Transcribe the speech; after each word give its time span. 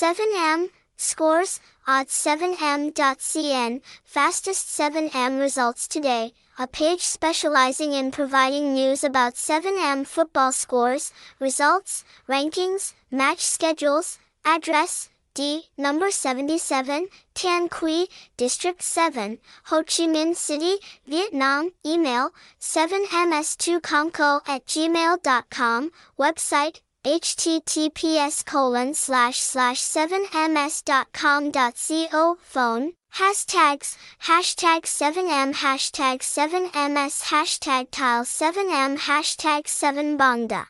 7M, 0.00 0.70
scores, 0.96 1.58
odds7m.cn, 1.88 3.80
fastest 4.04 4.68
7M 4.68 5.40
results 5.40 5.88
today, 5.88 6.32
a 6.56 6.68
page 6.68 7.00
specializing 7.00 7.94
in 7.94 8.12
providing 8.12 8.72
news 8.74 9.02
about 9.02 9.34
7M 9.34 10.06
football 10.06 10.52
scores, 10.52 11.12
results, 11.40 12.04
rankings, 12.28 12.94
match 13.10 13.40
schedules, 13.40 14.20
address, 14.44 15.08
D, 15.34 15.64
number 15.76 16.12
77, 16.12 17.08
Tan 17.34 17.68
Quy, 17.68 18.06
District 18.36 18.80
7, 18.80 19.38
Ho 19.64 19.82
Chi 19.82 20.06
Minh 20.06 20.36
City, 20.36 20.76
Vietnam, 21.08 21.72
email, 21.84 22.30
7ms2comco 22.60 24.42
at 24.46 24.64
gmail.com, 24.64 25.90
website, 26.16 26.82
https 27.08 28.44
colon 28.44 28.92
slash 28.92 29.40
slash 29.40 29.80
7ms.com.co, 29.80 30.76
phone, 32.42 32.92
hashtags, 33.14 33.96
hashtag 34.24 34.82
7m, 34.82 35.54
hashtag 35.54 36.18
7ms, 36.20 37.22
hashtag 37.32 37.90
tyle 37.90 38.24
7m, 38.24 38.98
hashtag 38.98 39.64
7mbongda. 39.64 40.66